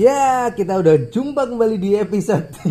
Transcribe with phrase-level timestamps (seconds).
[0.00, 2.64] Ya, kita udah jumpa kembali di episode 3.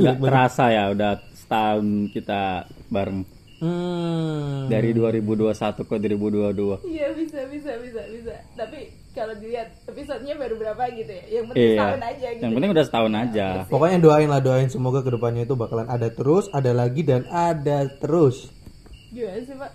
[0.00, 3.28] Nggak terasa ya udah setahun kita bareng
[3.62, 4.66] Hmm.
[4.66, 6.82] dari 2021 ke 2022.
[6.82, 8.34] Iya bisa bisa bisa bisa.
[8.56, 11.24] Tapi kalau dilihat episodenya baru berapa gitu ya.
[11.28, 11.76] Yang penting Iya.
[11.76, 12.42] setahun aja gitu.
[12.42, 13.46] Yang penting udah setahun aja.
[13.68, 17.86] Pokoknya doain lah doain semoga ke depannya itu bakalan ada terus, ada lagi dan ada
[17.92, 18.48] terus.
[19.12, 19.70] Gimana sih pak?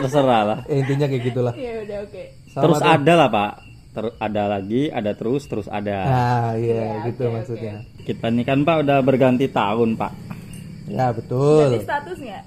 [0.00, 0.58] Terserah lah.
[0.66, 1.52] Eh, intinya kayak gitulah.
[1.52, 2.24] Ya udah oke.
[2.58, 3.52] Terus ada lah pak.
[3.90, 5.98] Ter- ada lagi, ada terus, terus ada.
[6.02, 7.74] Nah, iya Iya, gitu oke, maksudnya.
[7.98, 10.12] Kita ini kan pak udah berganti tahun pak.
[10.86, 11.72] Ya betul.
[11.72, 12.44] Jadi status nggak?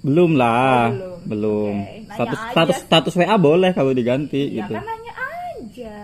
[0.00, 1.18] Belum lah, Oh, belum.
[1.24, 1.74] belum.
[1.76, 2.50] Oke, nanya Status aja.
[2.50, 4.72] status status WA boleh kalau diganti Ya gitu.
[4.72, 5.96] kan nanya aja.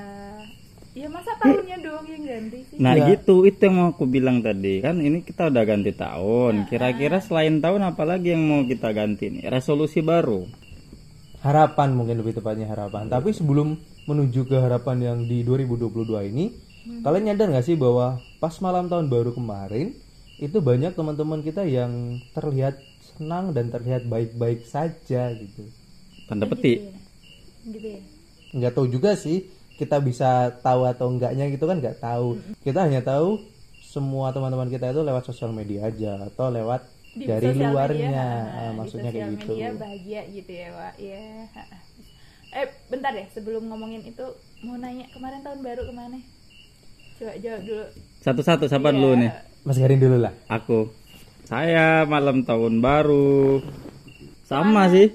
[0.91, 2.77] Ya masa tahunnya doang yang ganti sih?
[2.77, 3.15] Nah Ya.
[3.15, 6.67] gitu itu yang mau aku bilang tadi kan ini kita udah ganti tahun.
[6.67, 9.47] Kira-kira selain tahun apa lagi yang mau kita ganti nih?
[9.47, 10.45] Resolusi baru.
[11.41, 13.09] Harapan mungkin lebih tepatnya harapan.
[13.09, 16.53] Tapi sebelum menuju ke harapan yang di 2022 ini,
[17.01, 19.97] kalian nyadar nggak sih bahwa pas malam tahun baru kemarin
[20.41, 22.81] itu banyak teman-teman kita yang terlihat
[23.17, 25.69] senang dan terlihat baik-baik saja gitu.
[26.29, 26.93] Tanda petik.
[27.61, 28.01] Gitu ya.
[28.51, 33.05] nggak tahu juga sih kita bisa tahu atau enggaknya gitu kan nggak tahu kita hanya
[33.05, 33.41] tahu
[33.85, 38.43] semua teman-teman kita itu lewat sosial media aja atau lewat Di dari luarnya media, Ah,
[38.55, 40.95] ah, maksudnya kayak gitu media bahagia gitu ya pak.
[41.03, 41.27] Ya.
[42.51, 44.27] Eh bentar deh sebelum ngomongin itu
[44.63, 46.19] mau nanya kemarin tahun baru ke mana?
[47.19, 47.85] Coba jawab dulu.
[48.23, 49.31] Satu-satu siapa dulu nih?
[49.61, 50.89] Mas Garin dulu lah Aku.
[51.45, 53.59] Saya malam tahun baru.
[54.47, 55.11] Sama sih.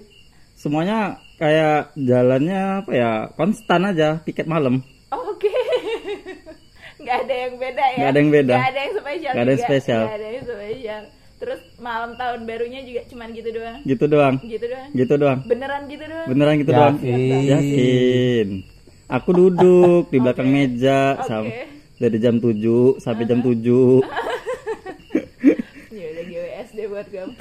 [0.55, 3.11] Semuanya kayak jalannya apa ya?
[3.39, 4.83] Konstan aja tiket malam.
[5.15, 5.47] Oh, Oke.
[7.01, 7.97] Nggak ada yang beda ya.
[7.97, 8.53] Nggak ada yang beda.
[8.55, 9.31] Nggak ada yang spesial.
[9.31, 10.03] Nggak ada yang spesial.
[10.03, 11.03] Nggak ada yang spesial.
[11.45, 13.77] Terus malam tahun barunya juga cuman gitu doang.
[13.85, 14.35] Gitu doang.
[14.41, 14.89] Gitu doang.
[14.91, 15.39] Gitu doang.
[15.45, 16.25] Beneran gitu doang.
[16.25, 16.95] Beneran gitu doang.
[16.97, 17.43] Yakin.
[17.45, 18.47] Yakin.
[19.07, 21.69] Aku duduk di belakang meja sam- Oke.
[21.95, 23.53] dari jam 7 sampai jam 7.
[25.91, 27.33] Ya udah GWS deh buat kamu.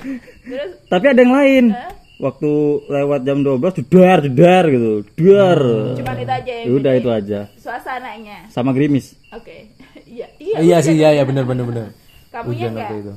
[0.44, 1.64] Terus Tapi ada yang lain.
[1.72, 1.90] Hah?
[2.14, 2.50] Waktu
[2.86, 4.90] lewat jam 12 jedar jedar gitu.
[5.10, 5.60] Jedar.
[5.98, 7.40] cuman itu aja yang Ya udah itu aja.
[7.56, 8.38] Suasananya.
[8.48, 9.16] Sama gerimis.
[9.30, 9.66] Oke.
[10.04, 10.56] Iya, iya.
[10.60, 11.86] iya sih iya ya benar benar benar
[12.30, 12.90] Kamunya hujan enggak?
[12.94, 13.12] itu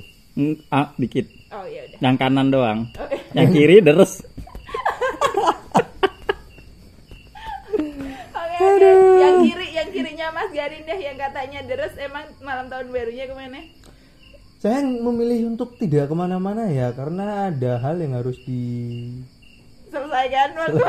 [0.70, 1.26] ah, dikit.
[1.52, 2.00] Oh ya udah.
[2.00, 2.80] Yang kanan doang.
[2.96, 3.44] Oh, iya.
[3.44, 4.14] Yang kiri deres.
[8.58, 8.90] Oke, oke.
[9.22, 13.36] Yang kiri, yang kirinya Mas Garin deh yang katanya deres emang malam tahun barunya ke
[13.38, 13.62] mana?
[14.58, 18.62] saya memilih untuk tidak ke mana-mana ya karena ada hal yang harus di
[19.88, 20.82] Selesaikan waktu.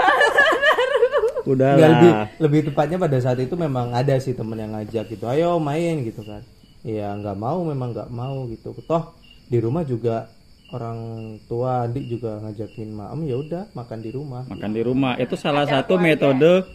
[1.53, 2.26] Udah Nggak, lebih lah.
[2.42, 6.25] lebih tepatnya pada saat itu memang ada sih temen yang ngajak gitu ayo main gitu
[6.25, 6.41] kan
[6.80, 9.15] ya nggak mau memang nggak mau gitu toh
[9.48, 10.28] di rumah juga
[10.69, 10.98] orang
[11.42, 15.64] tua adik juga ngajakin maem ya udah makan di rumah Makan di rumah itu salah
[15.64, 16.69] satu metode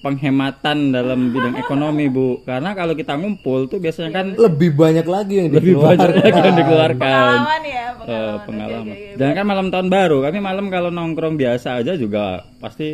[0.00, 5.34] penghematan dalam bidang ekonomi bu karena kalau kita ngumpul tuh biasanya kan lebih banyak lagi
[5.38, 6.24] yang lebih banyak dikeluarkan.
[6.24, 8.32] lagi yang dikeluarkan Pengalaman ya, Eh, pengalaman.
[8.32, 9.16] Oke, pengalaman oke, oke.
[9.16, 12.24] jangan kan malam tahun baru kami malam kalau nongkrong biasa aja juga
[12.56, 12.88] pasti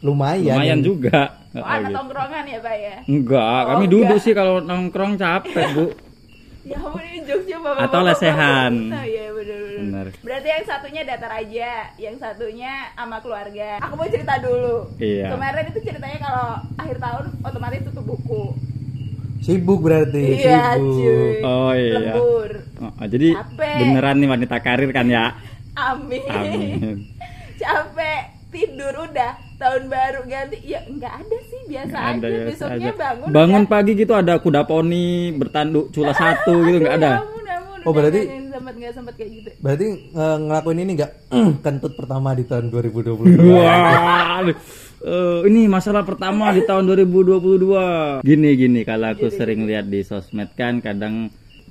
[0.00, 1.20] lumayan lumayan juga
[1.52, 1.92] Oh, Nggak anak gitu.
[1.94, 2.94] tongkrongan ya, Pak ya?
[3.06, 5.84] enggak kami duduk sih kalau nongkrong capek bu
[6.62, 8.72] Ya ampun ini jokesnya bapak Atau lesehan.
[8.94, 9.78] Iya bener, bener.
[9.82, 10.06] Bener.
[10.16, 13.82] Berarti yang satunya datar aja, yang satunya sama keluarga.
[13.82, 14.86] Aku mau cerita dulu.
[14.96, 15.34] Iya.
[15.34, 16.46] Kemarin itu ceritanya kalau
[16.76, 18.44] akhir tahun otomatis tutup buku.
[19.42, 21.42] sibuk berarti Iya, sibuk cuy.
[21.42, 22.50] oh iya Lembur.
[22.78, 23.74] Oh, oh, jadi Capek.
[23.82, 25.34] beneran nih wanita karir kan ya
[25.74, 26.22] Amin.
[26.24, 26.96] amin
[27.58, 30.56] Capek tidur udah tahun baru ganti.
[30.62, 31.60] Ya nggak ada sih.
[31.64, 32.26] Biasa ada aja.
[32.28, 32.90] ya besoknya aja.
[32.98, 37.12] bangun bangun udah, pagi gitu ada kuda poni bertanduk cula satu gitu nggak ada?
[37.20, 39.48] Ampun, ampun, Oh, berarti- sempat nggak sempat kayak gitu.
[39.58, 41.10] berarti eh, ngelakuin ini nggak?
[41.60, 44.42] Kentut pertama di tahun 2022 Wah.
[45.02, 48.22] Eh, ini masalah pertama di tahun 2022.
[48.22, 48.80] Gini gini.
[48.82, 51.26] Kalau aku sering lihat di sosmed kan kadang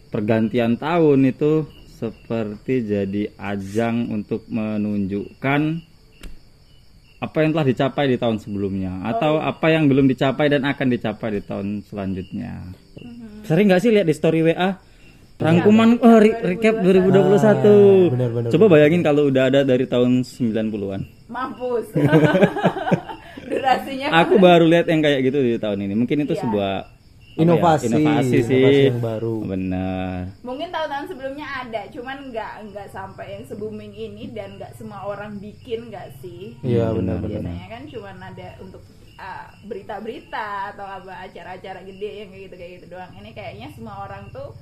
[0.08, 1.64] pergantian tahun itu
[1.96, 5.62] seperti jadi ajang untuk menunjukkan
[7.22, 11.38] apa yang telah dicapai di tahun sebelumnya atau apa yang belum dicapai dan akan dicapai
[11.38, 12.66] di tahun selanjutnya.
[13.46, 14.74] Sering nggak sih lihat di story WA
[15.38, 18.14] rangkuman oh, re- recap 2021.
[18.14, 18.50] benar-benar.
[18.50, 21.02] Coba bayangin kalau udah ada dari tahun 90-an.
[21.32, 21.88] mampus
[23.50, 25.94] durasinya Aku baru lihat yang kayak gitu di tahun ini.
[25.96, 26.42] Mungkin itu Iya.
[26.44, 26.74] sebuah
[27.42, 28.56] apa ya, Inovasi, inovasi sih.
[28.62, 29.36] inovasi yang baru.
[29.42, 30.16] Benar.
[30.46, 35.00] mungkin tahun-tahun sebelumnya ada cuman nggak nggak sampai yang se booming ini dan nggak semua
[35.04, 36.56] orang bikin nggak sih?
[36.62, 38.84] Iya benar-benar biasanya kan cuman ada untuk
[39.18, 43.12] ah, berita-berita atau apa acara-acara gede yang kayak gitu kayak gitu doang.
[43.18, 44.54] Ini kayaknya semua orang tuh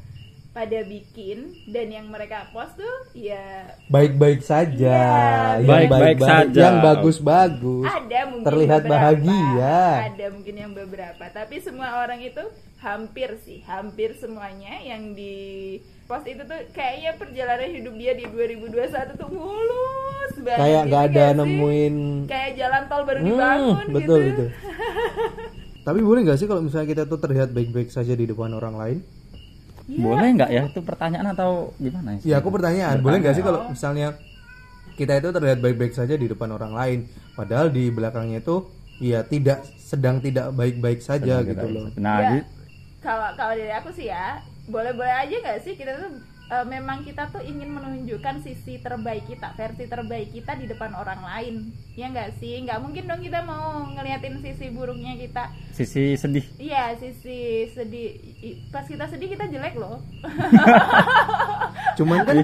[0.49, 4.97] pada bikin dan yang mereka post tuh ya baik-baik saja.
[5.61, 6.57] Iya, yang baik-baik saja.
[6.57, 7.85] yang bagus-bagus.
[7.85, 9.77] Ada mungkin terlihat beberapa, bahagia.
[10.09, 11.23] Ada mungkin yang beberapa.
[11.29, 12.41] Tapi semua orang itu
[12.79, 15.35] hampir sih hampir semuanya yang di
[16.05, 21.03] post itu tuh kayaknya perjalanan hidup dia di 2021 tuh mulus banget kayak gitu nggak
[21.05, 21.35] ada sih?
[21.35, 21.95] nemuin
[22.25, 24.27] kayak jalan tol baru Hmm, dibangun betul gitu.
[24.29, 24.45] gitu
[25.87, 28.97] tapi boleh nggak sih kalau misalnya kita tuh terlihat baik-baik saja di depan orang lain?
[29.89, 30.63] Boleh nggak ya?
[30.69, 33.01] Itu pertanyaan atau gimana ya aku pertanyaan.
[33.01, 34.13] Boleh nggak sih kalau misalnya
[34.93, 36.99] kita itu terlihat baik-baik saja di depan orang lain
[37.33, 38.69] padahal di belakangnya itu
[39.01, 41.89] ya tidak sedang tidak baik-baik saja gitu loh.
[41.97, 42.58] Nah, Ya, gitu.
[42.99, 46.11] Kalau kalau dari aku sih ya boleh-boleh aja nggak sih kita tuh
[46.49, 51.21] eh, memang kita tuh ingin menunjukkan sisi terbaik kita versi terbaik kita di depan orang
[51.21, 51.55] lain
[51.95, 56.45] ya nggak sih nggak mungkin dong kita mau ngeliatin sisi buruknya kita sisi sedih.
[56.59, 58.09] iya sisi sedih
[58.69, 59.97] pas kita sedih kita jelek loh
[61.97, 62.37] cuman kan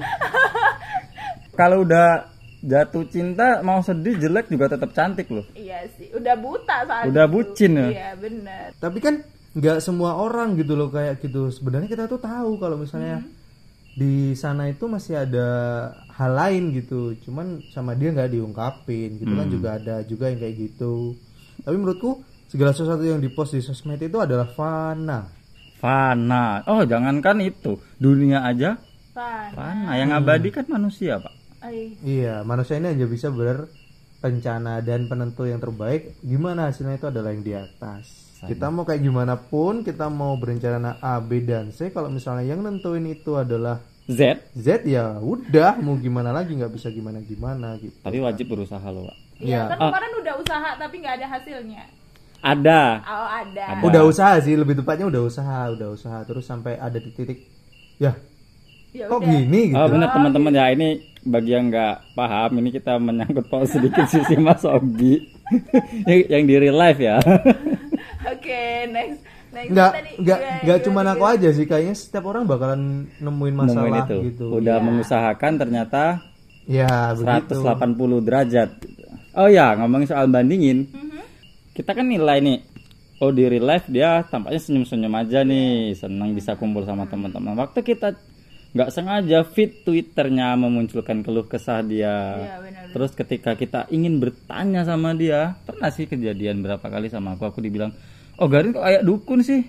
[1.56, 2.28] Kalau udah
[2.60, 5.46] jatuh cinta mau sedih jelek juga tetap cantik loh.
[5.56, 7.34] iya sih udah buta saat Udah itu.
[7.34, 7.88] bucin ya?
[7.88, 9.24] iya benar tapi kan
[9.56, 13.24] nggak semua orang gitu loh kayak gitu sebenarnya kita tuh tahu kalau misalnya
[13.96, 15.48] di sana itu masih ada
[16.12, 20.56] hal lain gitu cuman sama dia nggak diungkapin gitu kan juga ada juga yang kayak
[20.60, 21.16] gitu
[21.64, 22.20] tapi menurutku
[22.52, 26.64] segala sesuatu yang dipost di sosmed itu adalah fana Fana.
[26.66, 27.78] Oh, jangankan itu.
[28.00, 28.80] Dunia aja
[29.14, 29.54] Pan.
[29.54, 30.00] fana.
[30.00, 31.34] Yang abadi kan manusia, Pak.
[31.66, 33.34] Ay, iya manusia ini hanya bisa
[34.26, 38.06] berencana dan penentu yang terbaik gimana hasilnya itu adalah yang di atas
[38.42, 42.60] kita mau kayak gimana pun kita mau berencana A B dan C kalau misalnya yang
[42.60, 44.22] nentuin itu adalah Z,
[44.54, 49.06] Z ya udah mau gimana lagi nggak bisa gimana gimana gitu tapi wajib berusaha loh,
[49.06, 49.18] Pak.
[49.36, 49.62] Iya, Iya.
[49.68, 51.84] kan kemarin udah usaha tapi nggak ada hasilnya.
[52.40, 52.82] Ada.
[53.02, 53.66] Oh ada.
[53.82, 57.50] udah usaha sih lebih tepatnya udah usaha udah usaha terus sampai ada di titik
[57.98, 58.14] ya
[58.94, 59.28] Ya kok udah.
[59.28, 63.70] gini gitu Oh benar teman-teman ya ini bagi yang nggak paham ini kita menyangkut paus
[63.70, 65.18] sedikit sisi Mas Ogi
[66.10, 67.18] yang, yang di real life ya.
[68.34, 69.22] Oke, next.
[69.50, 72.82] Next nggak tadi nggak gimana, nggak cuma aku aja sih kayaknya setiap orang bakalan
[73.18, 74.18] nemuin masalah Nemuin itu.
[74.30, 76.04] gitu Udah mengusahakan ternyata
[76.68, 78.70] ya begitu 180 derajat.
[79.34, 81.24] Oh ya ngomongin soal bandingin, Mhm.
[81.72, 82.60] kita kan nilai nih.
[83.18, 87.56] Oh di real life dia tampaknya senyum-senyum aja nih, senang bisa kumpul sama teman-teman.
[87.56, 88.12] Waktu kita
[88.76, 92.36] nggak sengaja feed twitternya memunculkan keluh kesah dia.
[92.36, 92.86] Iya, benar.
[92.92, 97.64] Terus ketika kita ingin bertanya sama dia, pernah sih kejadian berapa kali sama aku, aku
[97.64, 97.96] dibilang,
[98.36, 99.64] oh Garin kok kayak dukun sih?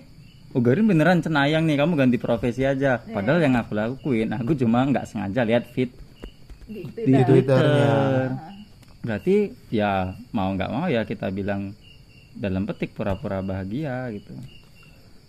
[0.51, 2.99] Oh Garin beneran cenayang nih, kamu ganti profesi aja.
[2.99, 5.95] Padahal yang aku lakuin, aku cuma nggak sengaja lihat feed
[6.67, 7.63] Di di Twitter.
[7.63, 7.95] twitternya
[9.07, 9.35] Berarti
[9.71, 11.71] ya mau nggak mau ya kita bilang
[12.35, 14.35] dalam petik pura-pura bahagia gitu.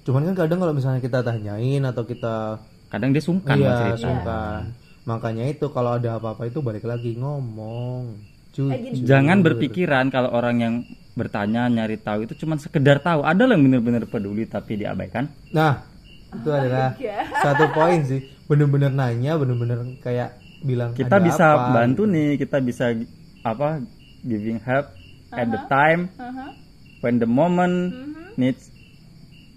[0.05, 4.01] cuman kan kadang kalau misalnya kita tanyain atau kita Kadang dia sungkan iya cerita.
[4.03, 4.61] sungkan
[5.05, 8.13] makanya itu kalau ada apa-apa itu balik lagi ngomong
[8.53, 10.75] jujur Jangan berpikiran kalau orang yang
[11.15, 13.23] bertanya nyari tahu itu cuma sekedar tahu.
[13.23, 15.27] Ada yang bener-bener peduli tapi diabaikan.
[15.51, 15.83] Nah,
[16.31, 17.25] itu adalah iya.
[17.43, 18.21] satu poin sih.
[18.45, 22.13] Bener-bener nanya, bener-bener kayak bilang kita ada bisa apa, bantu gitu.
[22.13, 22.85] nih kita bisa
[23.43, 23.69] apa
[24.21, 24.91] giving help
[25.31, 26.51] at the time Uh-huh.
[27.01, 28.35] when the moment Mhm.
[28.37, 28.69] needs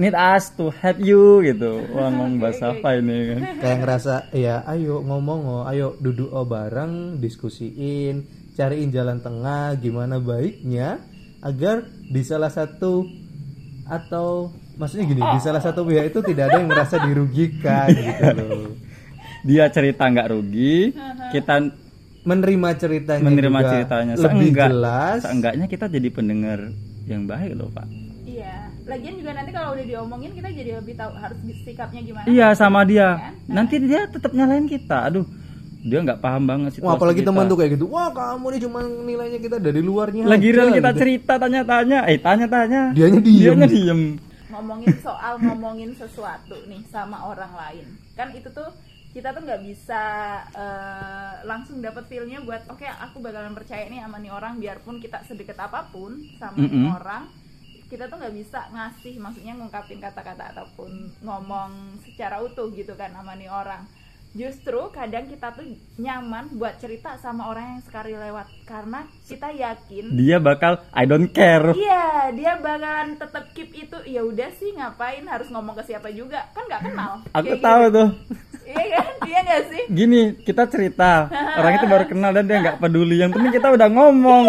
[0.02, 4.66] need us to help you gitu wah ngomong bahasa apa ini kan Kayak ngerasa ya
[4.66, 10.98] ayo ngomong oh, ayo duduk oh bareng, diskusiin, cariin jalan tengah gimana baiknya
[11.40, 13.06] agar di salah satu
[13.86, 18.72] atau maksudnya gini, di salah satu pihak itu tidak ada yang merasa dirugikan gitu loh.
[19.44, 20.94] dia cerita nggak rugi
[21.30, 21.56] kita
[22.22, 25.20] Menerima ceritanya menerima juga ceritanya lebih Seenggak- jelas.
[25.26, 26.60] seenggaknya kita jadi pendengar
[27.06, 27.90] yang baik loh pak.
[28.84, 32.26] Lagian juga nanti kalau udah diomongin kita jadi lebih tahu harus sikapnya gimana.
[32.26, 33.34] iya sama dia Kan?
[33.48, 35.26] nanti dia tetap nyalain kita aduh
[35.82, 37.30] dia nggak paham banget situasi Wah, apalagi kita.
[37.32, 37.86] teman tuh kayak gitu.
[37.88, 40.24] Wah, kamu nih cuma nilainya kita dari luarnya.
[40.24, 41.00] lagi aja," real kita gitu.
[41.00, 43.38] cerita tanya-tanya eh tanya-tanya Dianya diem.
[43.56, 44.02] dianya diem
[44.52, 48.68] ngomongin soal ngomongin sesuatu nih sama orang lain kan itu tuh
[49.10, 50.04] kita tuh nggak bisa
[50.54, 55.24] eh, langsung dapat feelnya buat oke aku bakalan percaya nih sama nih orang biarpun kita
[55.24, 56.94] sedekat apa pun sama nih Mm-mm.
[56.94, 57.24] orang
[57.92, 61.72] kita tuh nggak bisa ngasih maksudnya ngungkapin kata-kata ataupun ngomong
[62.02, 63.84] secara utuh gitu kan sama nih orang
[64.32, 65.68] justru kadang kita tuh
[66.00, 71.28] nyaman buat cerita sama orang yang sekali lewat karena kita yakin dia bakal I don't
[71.30, 73.98] care Iya, dia bakalan tetap keep itu.
[74.08, 76.48] Ya udah sih, ngapain harus ngomong ke siapa juga?
[76.56, 77.12] Kan nggak kenal.
[77.28, 77.92] aku Kayak tahu gitu.
[77.92, 78.10] tuh
[78.72, 79.06] Iya kan?
[79.20, 79.84] Dia nggak sih?
[79.92, 81.12] gini kita cerita
[81.60, 84.44] orang itu baru kenal dan dia nggak peduli yang penting kita udah ngomong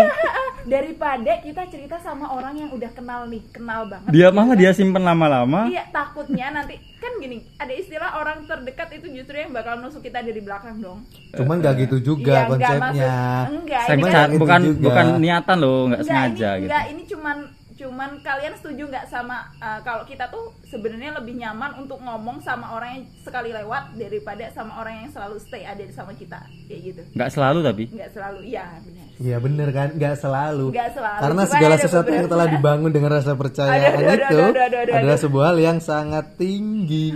[0.64, 4.58] daripada kita cerita sama orang yang udah kenal nih kenal banget dia gitu malah kan.
[4.58, 9.50] dia simpen lama-lama Iya takutnya nanti kan gini ada istilah orang terdekat itu justru yang
[9.50, 11.02] bakal nusuk kita dari belakang dong.
[11.32, 12.78] Cuman nggak gitu juga Iya, konsepnya.
[12.78, 14.82] maksud- enggak, Saya ini Cuman kan- itu bukan juga.
[14.84, 17.36] bukan niatan loh nggak Enggak, sengaja ini, gitu enggak, ini cuman
[17.72, 22.70] cuman kalian setuju nggak sama uh, kalau kita tuh sebenarnya lebih nyaman untuk ngomong sama
[22.70, 27.02] orang yang sekali lewat daripada sama orang yang selalu stay ada sama kita kayak gitu.
[27.10, 29.01] nggak selalu tapi Nggak selalu, iya benar.
[29.18, 30.72] Iya bener kan, nggak selalu.
[30.72, 31.20] Nggak selalu.
[31.20, 34.62] Karena Cuma segala sesuatu yang telah dibangun dengan rasa percaya Aduh, aduh, itu aduh, aduh,
[34.62, 35.22] aduh, aduh, adalah aduh.
[35.22, 37.06] sebuah hal yang sangat tinggi.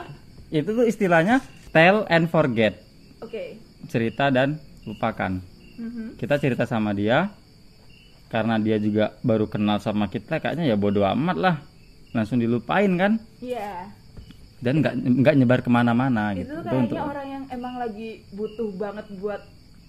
[0.52, 2.78] itu tuh istilahnya tell and forget
[3.18, 3.58] Oke.
[3.86, 5.42] cerita dan lupakan
[5.76, 6.16] Mhm.
[6.16, 7.34] kita cerita sama dia
[8.26, 11.56] karena dia juga baru kenal sama kita kayaknya ya bodo amat lah
[12.10, 13.90] langsung dilupain kan Iya.
[14.58, 18.08] dan nggak nggak nyebar ke mana-mana itu gitu Itu kayaknya untuk orang yang emang lagi
[18.30, 19.42] butuh banget buat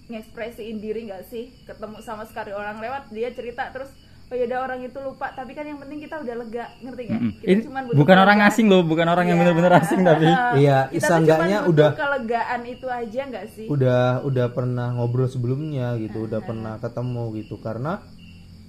[0.08, 1.52] ngekspresiin diri nggak sih?
[1.62, 3.88] Ketemu sama sekali orang lewat dia cerita terus
[4.24, 5.30] oh yaudah orang itu lupa.
[5.30, 7.20] Tapi kan yang penting kita udah lega ngerti nggak?
[7.34, 8.52] Kita ini cuman butuh bukan orang kelegaan.
[8.52, 9.42] asing loh bukan orang yang Iya.
[9.42, 10.26] bener-bener asing tapi
[10.60, 13.66] Iya, seenggaknya udah- kelegaan itu aja nggak sih?
[13.66, 17.56] Udah udah pernah ngobrol sebelumnya gitu, udah pernah ketemu gitu.
[17.58, 18.00] Karena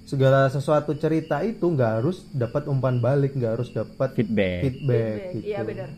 [0.02, 4.60] segala sesuatu cerita itu nggak harus dapat umpan balik, nggak harus dapat feedback.
[4.62, 5.46] feedback, Feedback, gitu.
[5.46, 5.90] iya benar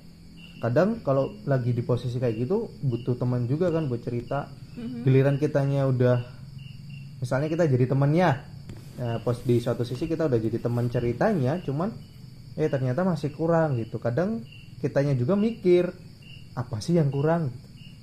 [0.63, 4.47] Kadang kalau lagi di posisi kayak gitu butuh teman juga kan buat cerita.
[4.79, 5.03] Mhm.
[5.03, 6.23] Giliran kitanya udah
[7.19, 8.31] misalnya kita jadi temannya.
[9.03, 11.91] Nah, pos di suatu sisi kita udah jadi teman ceritanya, cuman
[12.55, 13.99] eh ternyata masih kurang gitu.
[13.99, 14.47] Kadang
[14.79, 15.91] kitanya juga mikir
[16.55, 17.51] apa sih yang kurang?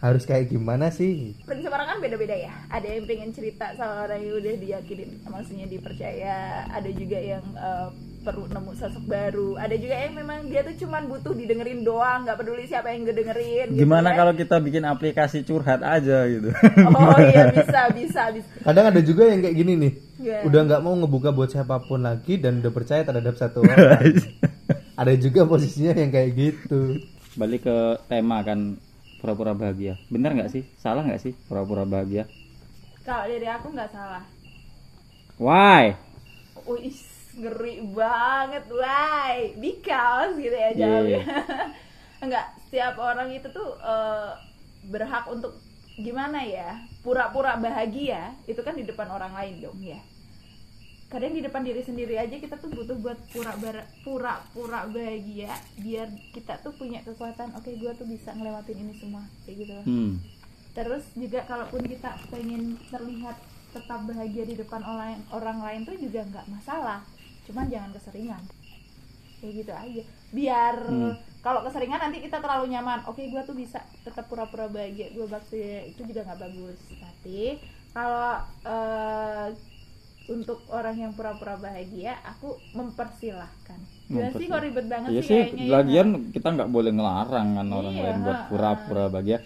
[0.04, 1.40] Harus kayak gimana sih?
[1.48, 5.68] prinsip orang kan beda-beda ya ada yang pengen cerita sama orang yang udah diyakinin maksudnya
[5.68, 7.90] dipercaya ada juga yang eh,
[8.20, 9.56] perlu nemu sosok baru.
[9.56, 13.68] Ada juga yang memang dia tuh cuman butuh didengerin doang nggak peduli siapa yang ngedengerin
[13.74, 14.18] gitu gimana kan.
[14.20, 16.52] kalau kita bikin aplikasi curhat aja gitu?
[16.90, 18.50] Oh iya bisa bisa bisa.
[18.62, 19.94] Kadang ada juga yang kayak gini nih.
[20.20, 20.40] Iya.
[20.46, 24.20] Udah nggak mau ngebuka buat siapa pun lagi dan udah percaya terhadap satu orang.
[25.02, 27.00] ada juga posisinya yang kayak gitu.
[27.38, 27.78] balik ke
[28.12, 28.76] tema kan
[29.24, 29.96] pura-pura bahagia.
[30.12, 30.68] Bener nggak sih?
[30.76, 32.28] Salah nggak sih pura-pura bahagia?
[33.08, 34.24] Kalau dari aku nggak salah.
[35.40, 35.96] Why?
[36.68, 36.92] Wih,
[37.40, 39.56] ngeri banget, why?
[39.56, 41.24] Because gitu ya jawabnya.
[42.24, 44.32] Enggak, setiap orang itu tuh eh,
[44.86, 45.56] berhak untuk
[45.96, 46.84] gimana ya?
[47.00, 50.00] Pura-pura bahagia itu kan di depan orang lain dong ya.
[51.10, 56.06] Kadang di depan diri sendiri aja kita tuh butuh buat pura bara- pura-pura bahagia biar
[56.30, 57.50] kita tuh punya kekuatan.
[57.58, 59.74] Oke, gua tuh bisa ngelewatin ini semua kayak gitu.
[59.90, 60.14] hmm.
[60.70, 63.36] Terus juga kalaupun kita pengen terlihat
[63.70, 67.02] tetap bahagia di depan orang orang lain tuh juga nggak masalah.
[67.50, 68.44] Cuman jangan keseringan.
[69.40, 70.02] Kayak gitu aja.
[70.30, 71.14] Biar Hmm.
[71.40, 73.02] kalau keseringan nanti kita terlalu nyaman.
[73.04, 75.10] Oke, gua tuh bisa tetap pura-pura bahagia.
[75.12, 75.58] Gua bakti
[75.90, 76.78] itu juga nggak bagus.
[76.92, 77.58] Tapi
[77.90, 79.48] kalau eh,
[80.30, 83.80] untuk orang yang pura-pura bahagia, aku mempersilahkan.
[84.06, 85.72] Gimana sih kok ribet banget Iya sih sih, kayaknya ya?
[85.72, 89.38] lagian kita nggak boleh ngelarang kan orang Iya, lain buat pura-pura bahagia.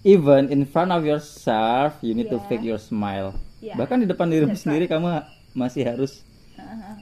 [0.00, 2.46] Even in front of yourself, you need to Iya.
[2.46, 3.36] fake your smile.
[3.60, 3.76] Iya.
[3.76, 5.20] Bahkan di depan dirimu That's sendiri kamu
[5.52, 6.24] masih harus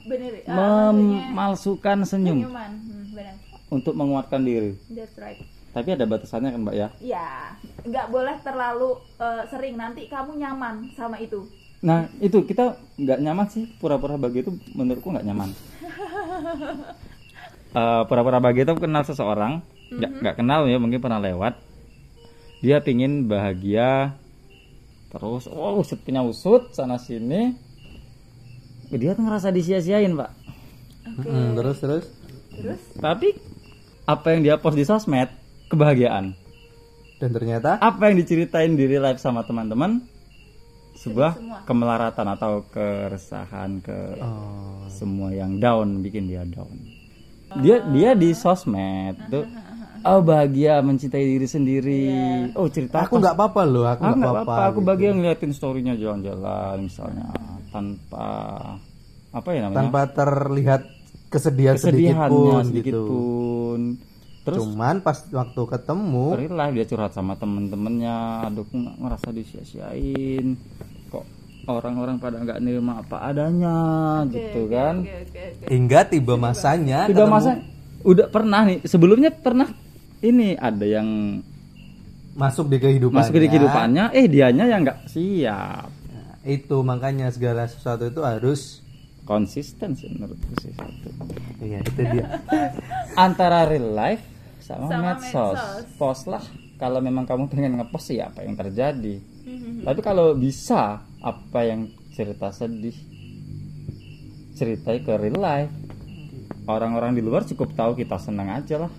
[0.07, 0.31] Bener.
[0.47, 0.91] maksudnya
[1.29, 2.71] memalsukan senyum senyuman.
[2.71, 3.35] Hmm, benar.
[3.69, 4.73] untuk menguatkan diri.
[4.89, 5.37] That's right.
[5.69, 6.87] Tapi ada batasannya kan, Mbak ya.
[6.97, 7.53] Ya,
[7.85, 11.45] nggak boleh terlalu eh, sering nanti kamu nyaman sama itu.
[11.79, 15.49] Nah, itu kita nggak nyaman sih pura-pura bahagia itu menurutku nggak nyaman.
[17.69, 19.61] Eh, pura-pura bahagia itu kenal seseorang,
[19.93, 21.53] nggak nggak kenal ya mungkin pernah lewat.
[22.65, 24.17] Dia pingin bahagia,
[25.13, 27.53] terus oh usut punya usut sana sini.
[28.89, 30.31] Dia tuh ngerasa disia-siain pak.
[31.25, 32.05] Mm, terus terus.
[32.53, 33.37] Terus Tapi
[34.09, 35.29] apa yang dia post di sosmed
[35.69, 36.33] kebahagiaan.
[37.19, 40.01] Dan ternyata Apa yang diceritain di real life sama teman-teman
[40.99, 41.59] sebuah semua.
[41.63, 46.75] kemelaratan atau keresahan ke oh, semua yang down bikin dia down
[47.63, 49.47] dia dia di sosmed tuh
[50.03, 52.05] oh bahagia mencintai diri sendiri
[52.51, 54.87] oh cerita aku nggak apa-apa loh, aku aku nggak apa-apa aku gitu.
[54.91, 57.31] bahagia ngeliatin storynya jalan-jalan misalnya
[57.69, 58.27] tanpa
[59.29, 59.77] apa ya namanya?
[59.79, 60.81] Tanpa terlihat
[61.29, 63.03] kesedihan sedikit pun sedikit gitu.
[63.05, 63.81] pun.
[64.39, 68.49] Terus Cuman pas waktu ketemu, life dia curhat sama temen-temennya.
[68.49, 70.57] Aduh aku nggak ngerasa disia-siain.
[71.07, 71.23] Kok
[71.67, 73.77] orang-orang pada nggak nerima apa adanya
[74.25, 75.05] gitu kan?
[75.05, 75.65] oke oke oke.
[75.69, 77.51] hingga tiba masanya Tidak ketemu- masa
[78.01, 79.69] udah pernah nih sebelumnya pernah
[80.19, 81.39] ini ada yang
[82.33, 83.19] masuk di kehidupannya.
[83.21, 85.91] masuk ke kehidupannya eh dianya yang nggak siap
[86.43, 88.79] itu makanya segala sesuatu itu harus
[89.27, 91.09] konsisten sih menurutku sih satu.
[91.59, 92.25] Iya itu dia.
[93.27, 94.23] antara real life
[94.63, 95.57] sama, Sama medsos.
[95.59, 95.85] medsos.
[95.99, 96.43] post lah.
[96.79, 99.19] Kalau memang kamu pengen ngepost ya apa yang terjadi.
[99.49, 99.81] Mhm.
[99.81, 102.93] tapi kalau bisa apa yang cerita sedih?
[104.53, 105.73] Ceritai ke real life.
[106.65, 108.91] Orang-orang di luar cukup tahu kita senang aja lah.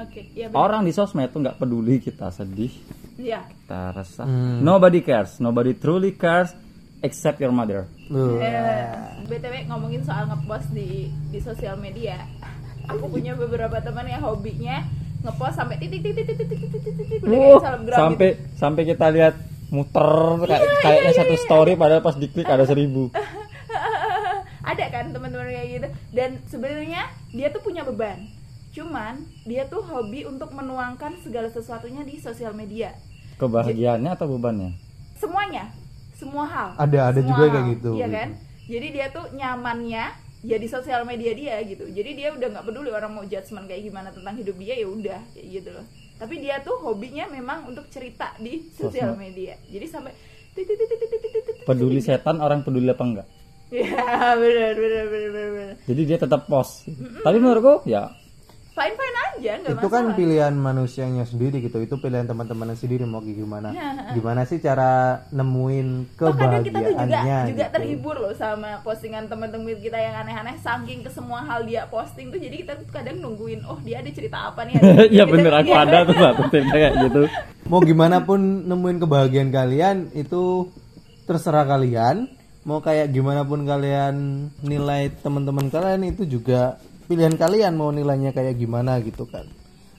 [0.00, 0.58] Oke ya benar.
[0.58, 2.72] Orang di sosmed tuh nggak peduli kita sedih.
[3.20, 4.24] Ya kita resah.
[4.24, 4.64] Hmm.
[4.64, 5.36] nobody cares.
[5.38, 6.56] Nobody truly cares
[7.00, 7.88] except your mother.
[8.12, 8.40] Loh.
[8.40, 12.20] Eh, btw ngomongin soal ngepost di di sosial media.
[12.88, 14.84] Aku punya beberapa teman yang hobinya
[15.20, 18.56] ngepost sampai titik titik titik titik titik titik titik udah kayak selebgram sampai gitu.
[18.56, 19.34] sampai kita lihat
[19.68, 20.10] muter
[20.48, 23.08] kayak Iya, kayaknya satu story padahal pas diklik ada seribu.
[24.60, 25.88] Ada kan teman-teman kayak gitu.
[26.14, 28.28] Dan sebenarnya dia tuh punya beban.
[28.70, 32.94] Cuman dia tuh hobi untuk menuangkan segala sesuatunya di sosial media.
[33.40, 34.76] Kebahagiaannya atau bebannya?
[35.18, 35.74] Semuanya
[36.20, 36.68] semua hal.
[36.76, 37.50] Ada- ada Semua juga hal.
[37.50, 37.90] kayak gitu.
[37.94, 38.28] iya kan?
[38.66, 40.04] Jadi dia tuh nyamannya
[40.40, 41.84] ya di sosial media dia gitu.
[41.86, 45.20] Jadi dia udah nggak peduli orang mau judgement kayak gimana tentang hidup dia ya udah
[45.32, 45.84] kayak gitu loh.
[46.16, 49.56] Tapi dia tuh hobinya memang untuk cerita di sosial media.
[49.66, 50.12] Jadi sampai
[51.62, 53.28] peduli setan orang peduli apa enggak?
[53.70, 53.86] Ya
[54.40, 55.74] benar benar benar benar benar.
[55.84, 56.90] jadi dia tetap post.
[57.20, 58.10] Tapi menurutku ya.
[58.70, 59.09] Fine fine
[59.40, 60.16] aja nggak itu kan masalah.
[60.20, 61.80] pilihan manusianya sendiri gitu.
[61.80, 63.68] Itu pilihan teman-teman sendiri mau kayak gimana.
[64.12, 67.74] Gimana sih cara nemuin Toh kadang kita tuh juga kebahagiaannya juga gitu.
[67.74, 70.60] terhibur loh sama postingan teman-teman kita yang aneh-aneh.
[70.60, 74.10] Saking ke semua hal dia posting tuh jadi kita tuh kadang nungguin oh dia ada
[74.12, 74.76] cerita apa nih?
[74.80, 75.52] Ada ya bener.
[75.56, 75.80] Aku Iya.
[75.86, 77.22] ada tuh satu cerita kayak gitu.
[77.64, 80.68] Mau gimana pun nemuin kebahagiaan kalian itu
[81.24, 82.28] terserah kalian.
[82.60, 84.14] Mau kayak gimana pun kalian
[84.60, 86.76] nilai teman-teman kalian itu juga
[87.10, 89.50] pilihan kalian mau nilainya kayak gimana gitu kan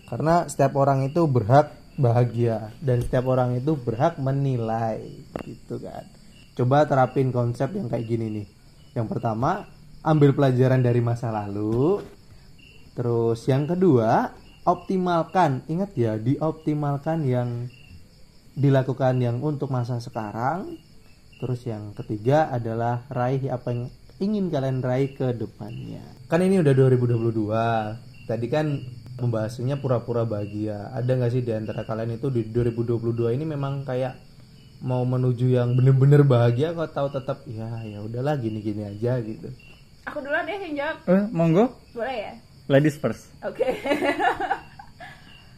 [0.07, 5.03] karena setiap orang itu berhak bahagia dan setiap orang itu berhak menilai
[5.43, 6.07] gitu kan
[6.55, 8.47] coba terapin konsep yang kayak gini nih
[8.95, 9.67] yang pertama
[10.07, 11.99] ambil pelajaran dari masa lalu
[12.91, 14.35] Terus yang kedua,
[14.67, 15.63] optimalkan.
[15.71, 17.71] Ingat ya, dioptimalkan yang
[18.55, 20.75] dilakukan yang untuk masa sekarang.
[21.39, 23.89] Terus yang ketiga adalah raih apa yang
[24.21, 26.05] ingin kalian raih ke depannya.
[26.29, 28.29] Kan ini udah 2022.
[28.29, 28.85] Tadi kan
[29.17, 30.93] membahasnya pura-pura bahagia.
[30.93, 34.13] Ada nggak sih di antara kalian itu di 2022 ini memang kayak
[34.81, 39.45] mau menuju yang bener-bener bahagia kok tahu tetap ya ya udahlah gini-gini aja gitu.
[40.09, 42.33] aku duluan deh yang jawab eh monggo boleh ya
[42.65, 43.61] ladies first oke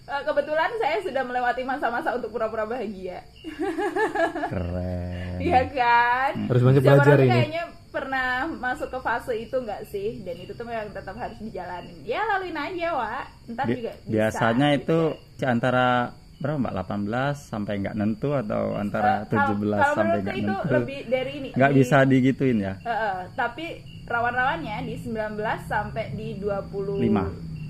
[0.03, 3.23] Eh, kebetulan saya sudah melewati masa-masa untuk pura-pura bahagia
[4.51, 7.31] keren Iya kan Harus banyak belajar ini.
[7.31, 11.93] kayaknya pernah masuk ke fase itu nggak sih dan itu tuh memang tetap harus dijalanin
[12.01, 14.81] ya laluin aja Wak ntar Bi- juga bisa, biasanya gitu.
[14.81, 14.99] itu
[15.35, 15.87] di antara
[16.35, 17.07] berapa mbak 18
[17.39, 21.49] sampai nggak nentu atau antara kalau- 17 kalau sampai nggak itu nentu lebih dari ini
[21.53, 23.65] nggak di- bisa digituin ya Eh, eh, tapi
[24.03, 27.23] rawan-rawannya di 19 sampai di 20 Lima.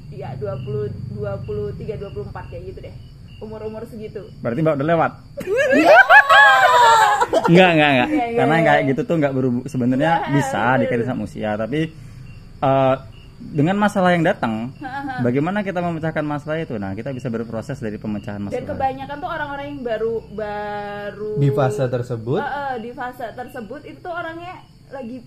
[0.09, 2.95] Iya, 20 23 24 kayak gitu deh.
[3.39, 4.23] Umur-umur segitu.
[4.39, 5.11] berarti mbak udah lewat
[7.45, 8.07] Enggak, enggak, enggak.
[8.09, 8.65] Iya, iya, Karena iya.
[8.65, 10.79] kayak gitu tuh enggak berhubung sebenarnya Iya, bisa bener.
[10.81, 11.79] dikaitin sama usia, tapi
[12.59, 12.95] eh,
[13.43, 14.71] dengan masalah yang datang,
[15.19, 16.75] bagaimana kita memecahkan masalah itu?
[16.75, 18.69] Nah, kita bisa berproses dari pemecahan Dan masalah.
[18.69, 23.99] kebanyakan tuh orang-orang yang baru baru Di fase tersebut Eh, eh, di fase tersebut itu
[23.99, 25.19] tuh orangnya lagi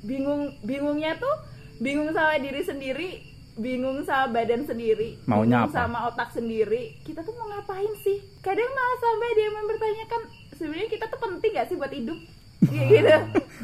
[0.00, 1.34] bingung bingungnya tuh
[1.78, 3.08] bingung sama diri sendiri
[3.54, 5.76] bingung sama badan sendiri Maunya bingung apa?
[5.76, 10.20] sama otak sendiri kita tuh mau ngapain sih kadang malah sampai dia mempertanyakan
[10.58, 12.18] sebenarnya kita tuh penting gak sih buat hidup?
[12.68, 13.16] Kayak gitu.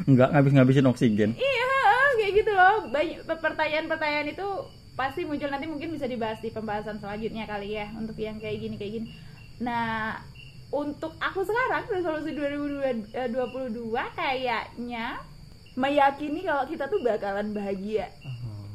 [0.06, 1.30] Enggak ngabis-ngabisin oksigen.
[1.34, 1.72] iya
[2.14, 2.86] kayak gitu loh.
[2.88, 4.46] Banyak pertanyaan-pertanyaan itu
[4.94, 5.50] pasti muncul.
[5.50, 9.06] Nanti mungkin bisa dibahas di pembahasan selanjutnya kali ya untuk yang kayak gini kayak gini.
[9.58, 10.22] Nah
[10.70, 13.18] untuk aku sekarang resolusi 2022
[14.14, 15.18] kayaknya
[15.74, 18.06] meyakini kalau kita tuh bakalan bahagia.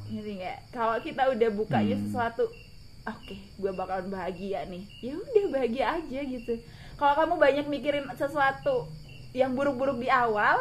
[0.09, 0.57] Ngerti nggak?
[0.69, 2.03] Kalau kita udah bukanya Hmm.
[2.05, 2.43] sesuatu
[3.01, 4.83] oke gue bakalan bahagia nih.
[4.99, 6.59] Ya udah bahagia aja gitu
[6.99, 8.91] kalau kamu banyak mikirin sesuatu
[9.31, 10.59] yang buruk-buruk di awal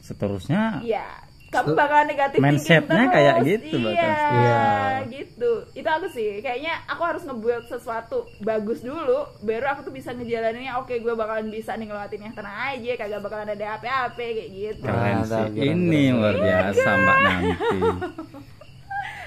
[0.00, 1.06] Seterusnya ya
[1.48, 4.14] kamu bakalan negatif Mindsetnya kayak gitu, iya.
[4.30, 4.62] Iya.
[5.04, 10.10] gitu itu aku sih kayaknya aku harus ngebuat sesuatu bagus dulu baru aku tuh bisa
[10.10, 14.48] ngejalaninnya oke gue bakalan bisa nih ngelewatin yang tenang aja kagak bakalan ada apa-apa kayak
[14.48, 15.50] gitu keren Mantap, sih.
[15.52, 16.14] keren, Ini keren.
[16.16, 17.78] luar biasa Mbak nanti.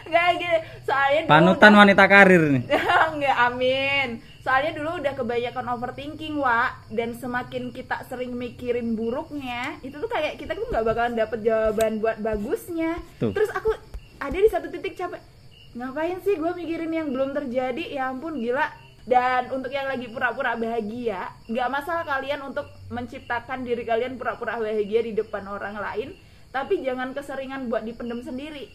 [0.04, 2.64] nggak gitu soalnya dulu Panutan udah- wanita karir nih.
[3.20, 4.10] nggak amin
[4.44, 10.36] soalnya dulu udah kebanyakan overthinking wa dan semakin kita sering mikirin buruknya itu tuh kayak
[10.36, 13.00] kita tuh nggak bakalan dapet jawaban buat bagusnya.
[13.24, 13.32] Tuh.
[13.32, 13.72] terus aku
[14.20, 15.24] ada di satu titik capek
[15.74, 17.88] ngapain sih gue mikirin yang belum terjadi?
[17.88, 18.68] Ya ampun gila.
[19.04, 25.08] Dan untuk yang lagi pura-pura bahagia nggak masalah kalian untuk menciptakan diri kalian pura-pura bahagia
[25.08, 26.16] di depan orang lain
[26.56, 28.68] tapi jangan keseringan buat dipendem sendiri.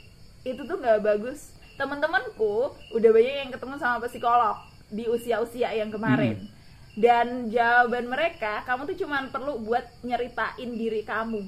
[0.49, 1.53] Itu tuh nggak bagus.
[1.77, 6.49] Teman-temanku udah banyak yang ketemu sama psikolog di usia-usia yang kemarin.
[6.93, 11.47] Dan jawaban mereka kamu tuh cuman perlu buat nyeritain diri kamu.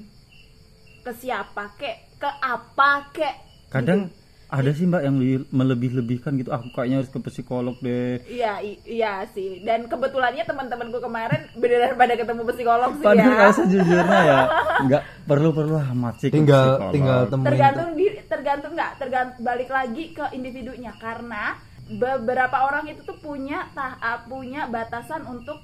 [1.01, 3.35] Ke siapa kek ke apa kek
[3.67, 4.13] kadang
[4.51, 6.51] ada sih mbak yang lebih- melebih-lebihkan gitu.
[6.51, 8.19] Aku kayaknya harus ke psikolog deh.
[8.27, 9.63] Iya, iya sih.
[9.63, 13.39] Dan kebetulannya teman-temanku kemarin beneran pada ketemu psikolog sih padahal ya.
[13.39, 14.41] kalau sejujurnya ya
[14.91, 16.93] nggak perlu-perlu amat sih ke tinggal psikolog.
[16.93, 20.93] tinggal temuin Tergantung di tergantung nggak tergantung balik lagi ke individunya.
[20.99, 21.55] Karena
[21.93, 25.59] beberapa orang itu tuh punya tahap punya batasan untuk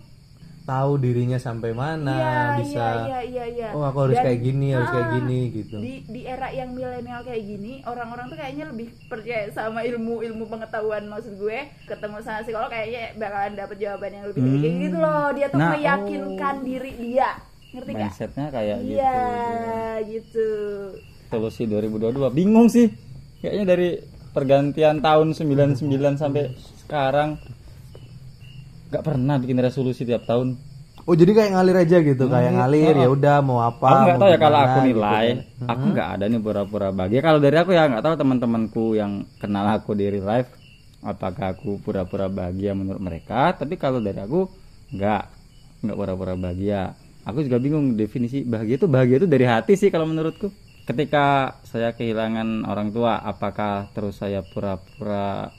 [0.63, 3.69] tahu dirinya sampai mana iya, bisa iya iya iya iya.
[3.71, 6.71] oh aku harus Dan- kayak gini harus kayak Ah, gini gitu di di era yang
[6.71, 12.17] milenial kayak gini orang-orang tuh kayaknya lebih percaya sama ilmu ilmu pengetahuan maksud gue ketemu
[12.19, 14.83] sama psikolog kayaknya bakalan dapet jawaban yang lebih tinggi Hmm.
[14.83, 17.31] gitu loh dia tuh Nah, meyakinkan diri dia
[17.69, 18.01] ngerti gak?
[18.03, 19.19] mindsetnya kayak gitu Iya
[20.03, 20.51] gitu.
[21.29, 22.91] solusi 2022 bingung sih
[23.39, 23.89] kayaknya dari
[24.37, 26.53] pergantian tahun 99 sampai
[26.85, 27.41] sekarang
[28.93, 30.61] nggak pernah bikin resolusi tiap tahun.
[31.09, 34.29] Oh jadi kayak ngalir aja gitu kayak ngalir ya udah mau apa aku nggak tahu
[34.29, 35.27] ya kalau aku gitu nilai.
[35.39, 35.69] kan.
[35.71, 37.21] aku nggak ada nih pura-pura bahagia.
[37.25, 40.51] Kalau dari aku ya nggak tahu teman-temanku yang kenal aku di real life
[41.01, 43.57] apakah aku pura-pura bahagia menurut mereka.
[43.57, 44.51] Tapi kalau dari aku
[44.93, 45.23] nggak
[45.87, 46.93] nggak pura-pura bahagia.
[47.25, 50.53] Aku juga bingung definisi bahagia itu bahagia itu dari hati sih kalau menurutku
[50.87, 55.51] ketika saya kehilangan orang tua apakah terus saya pura-pura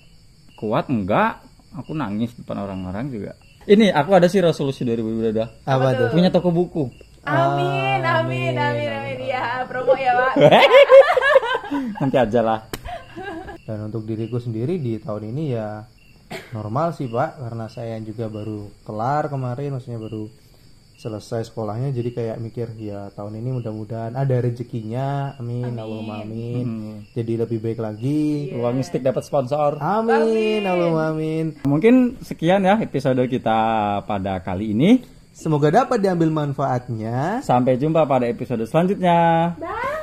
[0.56, 0.88] kuat?
[0.88, 1.44] Enggak.
[1.76, 3.32] Aku nangis depan orang-orang juga.
[3.68, 6.08] Ini aku ada sih resolusi 2022 apa tuh?
[6.16, 6.88] punya toko buku.
[7.28, 9.20] Amin, amin, amin, amin.
[9.28, 10.34] Ya, promo ya, Pak.
[12.00, 12.60] nanti aja lah.
[13.68, 15.84] Dan untuk diriku sendiri di tahun ini ya
[16.56, 17.36] normal sih pak.
[17.44, 20.32] Karena saya juga baru kelar kemarin maksudnya baru
[20.98, 26.96] selesai sekolahnya jadi kayak mikir ya tahun ini mudah-mudahan ada rezekinya amin Allahumma amin Hmm.
[27.14, 29.78] jadi lebih baik lagi Ruang mistik dapat sponsor.
[29.78, 33.60] amin Allahumma amin Mungkin sekian ya episode kita
[34.04, 35.06] pada kali ini.
[35.30, 39.54] semoga dapat diambil manfaatnya Sampai jumpa pada episode selanjutnya.
[39.56, 39.97] Bye.